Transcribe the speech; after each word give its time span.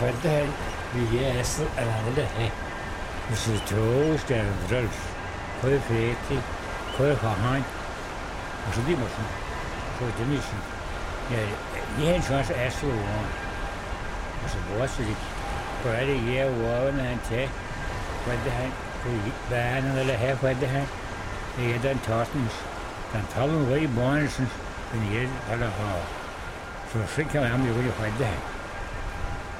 Fadahel 0.00 0.46
Viasıl 0.94 1.62
Anadolu'ya 1.62 2.50
Mısırtoğuz 3.30 4.28
Devral 4.28 4.86
Koy 5.62 5.78
Fethi 5.78 6.40
Koy 6.98 7.14
Fahan 7.14 7.62
Mısır 8.68 8.86
değil 8.86 8.98
misin? 8.98 9.26
Koy 9.98 10.08
demişsin. 10.20 10.58
Yani 11.32 11.50
niye 11.98 12.22
şu 12.22 12.34
an 12.34 12.40
asıl 12.40 12.86
olan? 12.86 13.28
Mısır 14.42 14.60
boğazlık. 14.70 15.16
Böyle 15.84 16.12
ye 16.12 16.46
uğrağın 16.50 16.98
hante 16.98 17.48
Fadahan 18.24 18.70
Beyanlarla 19.50 20.18
hep 20.18 20.40
Fadahan 20.40 20.86
Yeden 21.62 21.98
tartmış. 21.98 22.52
Den 23.14 23.22
tager 23.34 23.74
vi 23.74 23.84
i 23.84 23.96
borgen, 23.96 24.46
den 24.92 25.02
hjælper 25.10 25.54
allerede. 25.54 26.02
Så 26.92 26.98
fik 27.16 27.34
jeg 27.34 27.48
ham 27.48 27.66
jo 27.66 27.72
i 27.72 27.90
højde. 28.00 28.57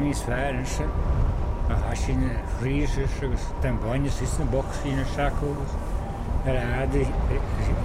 atmosferische. 0.00 0.84
Als 1.90 2.06
je 2.06 2.12
een 2.12 2.30
vriezers, 2.58 3.10
dan 3.60 3.78
banjes 3.84 4.20
een 4.38 4.50
box 4.50 4.66
in 4.82 4.98
een 4.98 5.04
zakkoers. 5.14 5.70
Raden, 6.44 7.06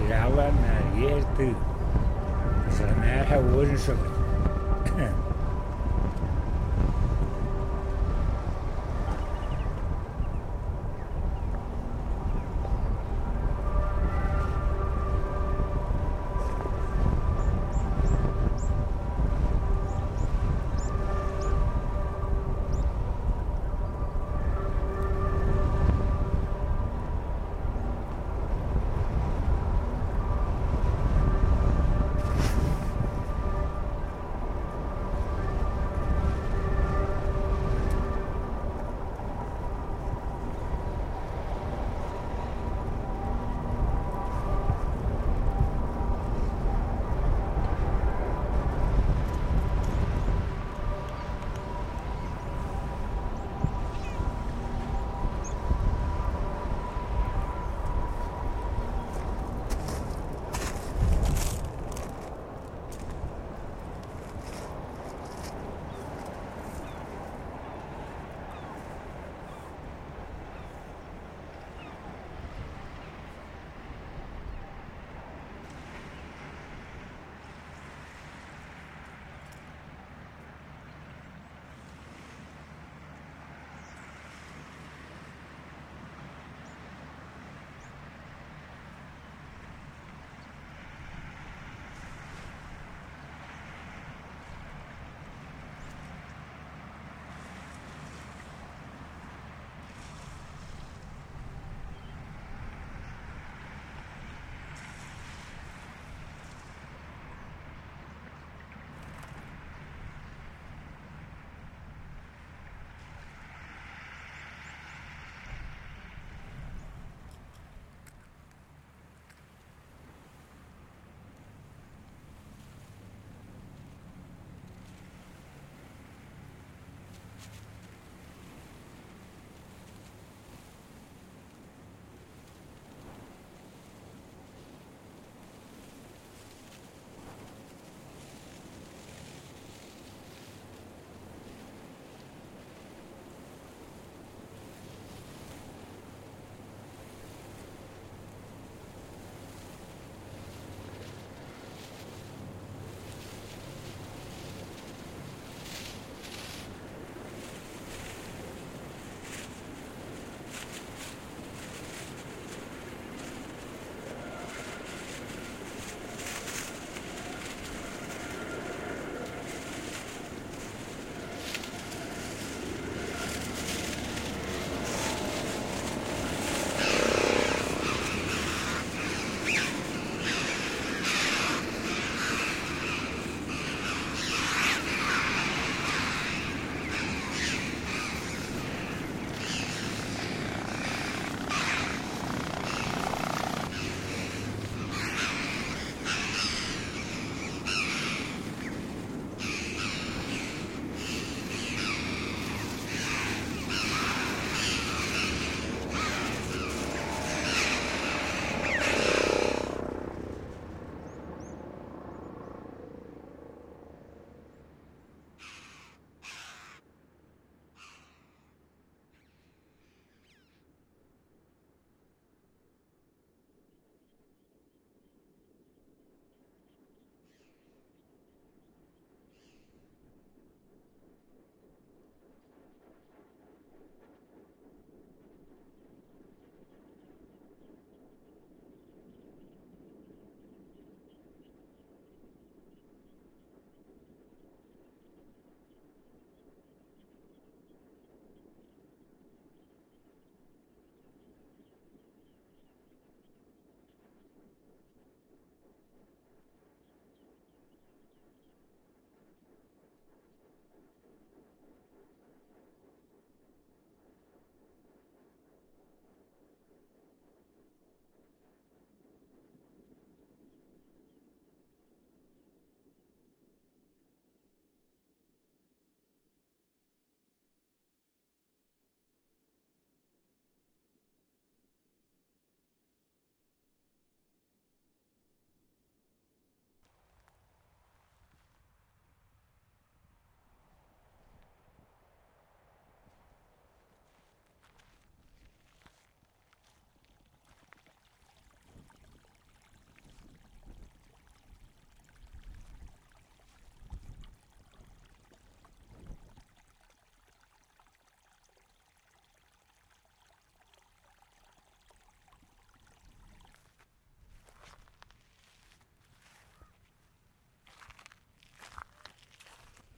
rellen, 0.07 0.53
naar 0.61 0.81
hier. 0.93 1.23
Ze 3.77 3.93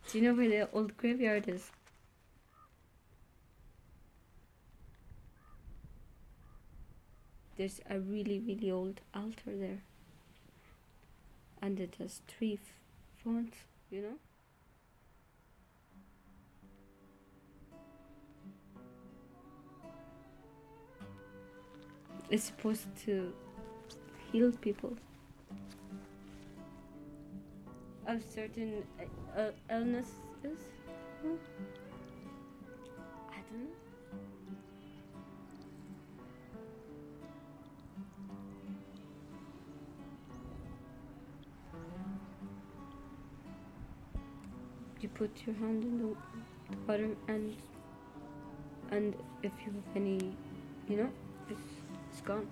Do 0.09 0.19
you 0.19 0.23
know 0.23 0.35
where 0.35 0.47
the 0.47 0.69
old 0.71 0.95
graveyard 0.95 1.49
is? 1.49 1.69
There's 7.57 7.81
a 7.89 7.99
really, 7.99 8.39
really 8.39 8.71
old 8.71 9.01
altar 9.13 9.57
there. 9.57 9.81
And 11.61 11.77
it 11.79 11.95
has 11.99 12.21
three 12.27 12.53
f- 12.53 12.59
fronts, 13.21 13.57
you 13.89 14.01
know? 14.03 14.17
It's 22.29 22.45
supposed 22.45 22.87
to 23.05 23.33
heal 24.31 24.51
people 24.53 24.95
of 28.07 28.23
certain 28.23 28.83
uh, 28.99 29.39
uh, 29.39 29.51
illnesses. 29.69 30.59
Hmm. 31.21 31.35
I 33.29 33.39
don't 33.51 33.63
know. 33.63 33.69
You 45.01 45.09
put 45.09 45.31
your 45.45 45.55
hand 45.57 45.83
in 45.83 45.99
the 45.99 46.15
water 46.87 47.09
and 47.27 47.55
and 48.89 49.13
if 49.43 49.51
you 49.65 49.73
have 49.73 49.95
any, 49.95 50.35
you 50.87 50.97
know, 50.97 51.09
it's, 51.49 51.59
it's 52.09 52.21
gone. 52.21 52.47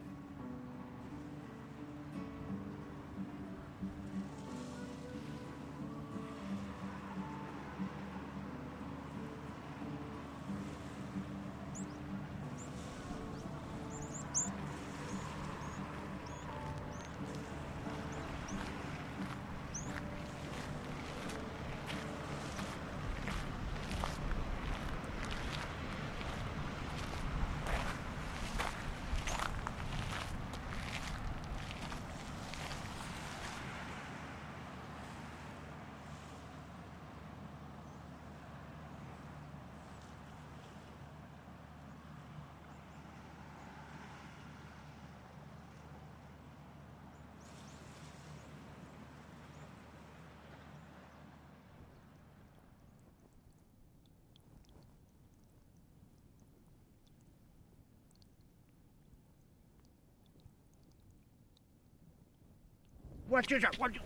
Watch 63.35 63.51
your 63.51 63.59
watch 63.77 63.95
your, 63.95 64.03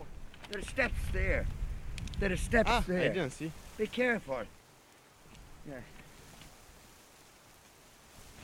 There 0.50 0.60
are 0.60 0.64
steps 0.66 1.02
there. 1.14 1.46
There 2.20 2.32
are 2.34 2.36
steps 2.36 2.68
Ah, 2.74 2.80
I 2.80 2.92
there. 2.92 3.14
didn't 3.14 3.30
see. 3.30 3.52
Be 3.78 3.86
careful. 3.86 4.42
Yeah. 5.70 5.76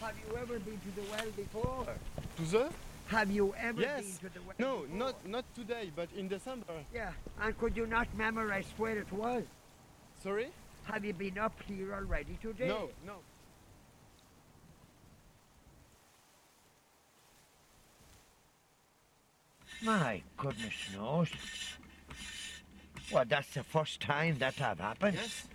Have 0.02 0.14
you 0.22 0.38
ever 0.38 0.60
been 0.60 0.80
to 0.86 0.92
the 0.96 1.02
well 1.10 1.32
before? 1.36 1.88
To 2.38 2.44
the? 2.44 2.70
Have 3.08 3.32
you 3.32 3.56
ever 3.58 3.82
Yes. 3.82 4.04
been 4.20 4.30
to 4.30 4.34
the 4.38 4.42
well 4.46 4.56
No, 4.60 4.74
before? 4.84 4.98
not 5.00 5.28
not 5.28 5.46
today, 5.56 5.92
but 5.96 6.08
in 6.16 6.28
December. 6.28 6.76
Yeah, 6.94 7.14
and 7.42 7.58
could 7.58 7.76
you 7.76 7.88
not 7.88 8.08
memorize 8.16 8.70
where 8.78 8.96
it 9.00 9.12
was? 9.12 9.44
Sorry? 10.22 10.50
Have 10.84 11.04
you 11.04 11.14
been 11.14 11.40
up 11.40 11.60
here 11.68 11.96
already 11.96 12.38
today? 12.44 12.68
No, 12.68 12.92
no. 13.04 13.18
My 19.82 20.22
goodness 20.38 20.74
knows. 20.96 21.30
Well, 23.12 23.26
that's 23.28 23.54
the 23.54 23.64
first 23.64 24.00
time 24.00 24.38
that 24.40 24.56
have 24.56 24.80
happened. 24.80 25.18
Yes. 25.18 25.48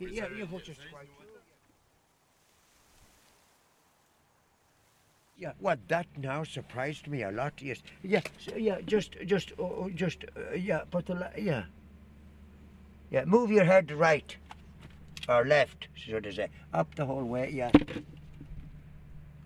Yeah, 0.00 0.26
you 0.36 0.46
put 0.46 0.66
your 0.66 0.76
swipe. 0.76 1.08
Yeah, 5.38 5.52
well, 5.60 5.76
that 5.88 6.06
now 6.16 6.44
surprised 6.44 7.06
me 7.08 7.22
a 7.22 7.30
lot. 7.30 7.52
Yes, 7.60 7.82
yeah, 8.02 8.22
so, 8.38 8.56
yeah. 8.56 8.80
Just, 8.86 9.16
just, 9.26 9.52
oh, 9.58 9.64
oh, 9.64 9.90
just, 9.94 10.24
uh, 10.34 10.54
yeah. 10.54 10.80
Put 10.90 11.06
the, 11.06 11.30
yeah, 11.36 11.64
yeah. 13.10 13.24
Move 13.26 13.50
your 13.50 13.64
head 13.64 13.92
right 13.92 14.34
or 15.28 15.44
left, 15.44 15.88
should 15.94 16.26
I 16.26 16.30
say? 16.30 16.48
Up 16.72 16.94
the 16.94 17.04
whole 17.04 17.24
way. 17.24 17.50
Yeah, 17.52 17.70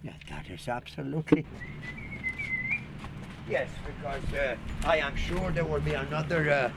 yeah. 0.04 0.12
That 0.28 0.48
is 0.48 0.68
absolutely. 0.68 1.44
Yes, 3.50 3.68
because 3.84 4.22
uh, 4.34 4.56
I 4.84 4.98
am 4.98 5.16
sure 5.16 5.50
there 5.50 5.64
will 5.64 5.80
be 5.80 5.94
another 5.94 6.50
uh, 6.50 6.70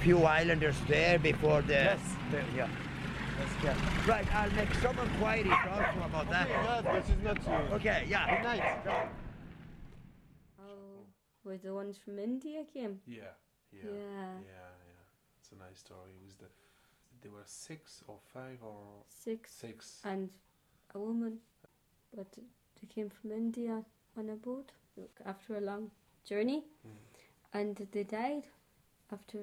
few 0.00 0.24
islanders 0.24 0.76
there 0.88 1.18
before 1.18 1.62
the. 1.62 1.72
Yes. 1.72 2.00
the- 2.30 2.44
yeah. 2.56 2.68
Yeah. 3.64 3.74
Right, 4.06 4.26
I'll 4.34 4.50
make 4.52 4.72
some 4.76 4.96
inquiries 4.98 5.52
also 5.70 6.00
about 6.06 6.30
that. 6.30 6.48
Yes, 6.48 6.82
but 6.84 6.94
it's 6.96 7.10
not. 7.24 7.38
Uh, 7.48 7.74
Okay, 7.74 8.06
yeah. 8.08 8.36
Good 8.36 8.44
night. 8.44 8.62
Oh, 10.58 11.04
were 11.44 11.56
the 11.58 11.74
ones 11.74 11.98
from 11.98 12.18
India 12.18 12.64
came? 12.72 13.00
Yeah, 13.06 13.22
yeah, 13.72 13.80
Yeah. 13.84 13.90
yeah, 13.92 14.70
yeah. 14.92 15.04
It's 15.40 15.50
a 15.52 15.56
nice 15.56 15.78
story. 15.78 16.12
It 16.20 16.24
was 16.24 16.34
the 16.36 16.46
there 17.22 17.32
were 17.32 17.44
six 17.46 18.02
or 18.06 18.18
five 18.32 18.58
or 18.62 19.02
Six. 19.08 19.52
six. 19.52 20.00
And 20.04 20.30
a 20.94 20.98
woman. 20.98 21.38
But 22.16 22.32
they 22.32 22.86
came 22.88 23.10
from 23.10 23.32
India 23.32 23.84
on 24.16 24.30
a 24.30 24.36
boat 24.36 24.72
look, 24.96 25.18
after 25.26 25.56
a 25.56 25.60
long 25.60 25.90
journey. 26.24 26.64
And 27.52 27.76
they 27.92 28.04
died 28.04 28.44
after 29.12 29.38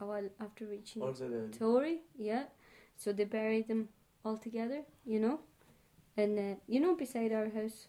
a 0.00 0.06
while 0.06 0.28
after 0.40 0.66
reaching 0.66 1.02
Tory. 1.56 2.00
yeah. 2.18 2.44
So 2.96 3.12
they 3.12 3.24
buried 3.24 3.68
them 3.68 3.88
all 4.24 4.36
together, 4.36 4.82
you 5.06 5.20
know, 5.20 5.38
and 6.16 6.38
uh, 6.38 6.54
you 6.66 6.80
know 6.80 6.96
beside 6.96 7.32
our 7.32 7.48
house. 7.48 7.86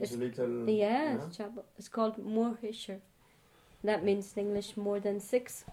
It's 0.00 0.14
a 0.14 0.16
little. 0.16 0.68
Yeah, 0.68 1.14
it's 1.14 1.36
chapel. 1.36 1.64
It's 1.78 1.88
called 1.88 2.16
Moorhisher. 2.18 3.00
That 3.84 4.04
means 4.04 4.32
in 4.36 4.46
English 4.46 4.76
more 4.76 4.98
than 4.98 5.20
six, 5.20 5.64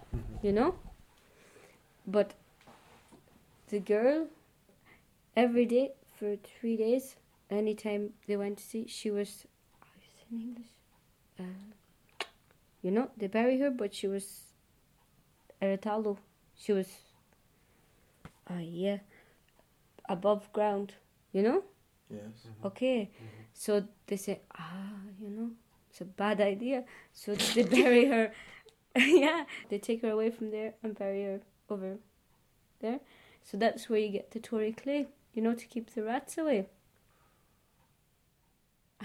you 0.43 0.51
know. 0.51 0.75
But 2.05 2.33
the 3.69 3.79
girl, 3.79 4.27
every 5.35 5.65
day 5.65 5.93
for 6.13 6.35
three 6.35 6.77
days, 6.77 7.15
anytime 7.49 8.11
they 8.27 8.37
went 8.37 8.57
to 8.59 8.63
see, 8.63 8.85
she 8.87 9.09
was. 9.09 9.47
How 9.79 9.87
you 9.99 10.07
say 10.15 10.35
in 10.35 10.41
English? 10.41 10.67
Uh, 11.39 11.74
you 12.85 12.91
know, 12.91 13.09
they 13.17 13.25
bury 13.25 13.57
her, 13.61 13.71
but 13.71 13.95
she 13.95 14.07
was. 14.07 14.43
Eritalo. 15.59 16.17
She 16.55 16.71
was. 16.71 16.87
Ah, 18.47 18.59
yeah. 18.59 18.99
Above 20.07 20.53
ground, 20.53 20.93
you 21.33 21.41
know? 21.41 21.63
Yes. 22.11 22.45
Okay, 22.63 23.09
so 23.55 23.83
they 24.05 24.17
say, 24.17 24.41
ah, 24.55 24.99
you 25.19 25.29
know, 25.31 25.49
it's 25.89 26.01
a 26.01 26.05
bad 26.05 26.39
idea. 26.39 26.83
So 27.11 27.33
they 27.33 27.63
bury 27.81 28.05
her. 28.05 28.31
yeah, 28.95 29.45
they 29.69 29.79
take 29.79 30.03
her 30.03 30.11
away 30.11 30.29
from 30.29 30.51
there 30.51 30.75
and 30.83 30.93
bury 30.93 31.23
her 31.23 31.39
over 31.71 31.97
there. 32.81 32.99
So 33.41 33.57
that's 33.57 33.89
where 33.89 33.99
you 33.99 34.09
get 34.09 34.29
the 34.29 34.39
Tory 34.39 34.73
clay, 34.73 35.07
you 35.33 35.41
know, 35.41 35.55
to 35.55 35.65
keep 35.65 35.95
the 35.95 36.03
rats 36.03 36.37
away. 36.37 36.67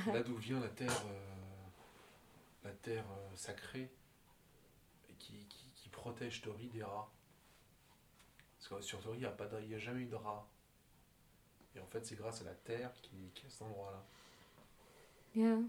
Là 0.07 0.23
d'où 0.23 0.37
vient 0.37 0.61
la 0.61 0.69
terre, 0.69 1.03
euh, 1.07 1.30
la 2.71 2.77
terre 2.77 3.05
euh, 3.11 3.37
sacrée 3.37 3.91
qui, 5.19 5.45
qui, 5.49 5.67
qui 5.75 5.89
protège 5.89 6.41
Tori 6.41 6.69
des 6.69 6.85
rats. 6.85 7.11
Parce 8.59 8.69
que 8.69 8.81
sur 8.81 9.01
Tori, 9.03 9.19
il 9.19 9.21
n'y 9.21 9.27
a, 9.27 9.77
a 9.77 9.79
jamais 9.79 10.03
eu 10.03 10.07
de 10.07 10.15
rats. 10.15 10.47
Et 11.75 11.81
en 11.81 11.87
fait, 11.87 12.05
c'est 12.07 12.17
grâce 12.17 12.41
à 12.43 12.45
la 12.45 12.55
terre 12.55 12.93
qui, 13.03 13.31
qui 13.35 13.45
est 13.45 13.49
à 13.49 13.51
cet 13.51 13.63
endroit-là. 13.63 14.03
Yeah, 15.35 15.63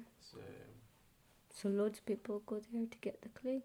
so 1.53 1.69
loads 1.69 1.99
of 1.99 2.05
people 2.05 2.41
go 2.47 2.59
there 2.59 2.87
to 2.87 2.97
get 2.99 3.21
the 3.21 3.29
clay. 3.29 3.61